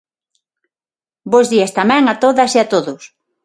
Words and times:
Bos 1.31 1.47
días 1.53 1.75
tamén 1.79 2.03
a 2.07 2.15
todas 2.23 2.51
e 2.57 2.59
a 2.63 2.69
todos. 2.73 3.01